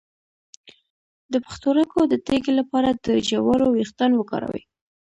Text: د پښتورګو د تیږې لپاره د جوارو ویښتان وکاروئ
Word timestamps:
د 1.31 1.33
پښتورګو 1.45 2.01
د 2.07 2.13
تیږې 2.25 2.53
لپاره 2.59 2.89
د 3.05 3.07
جوارو 3.29 3.67
ویښتان 3.71 4.11
وکاروئ 4.15 4.63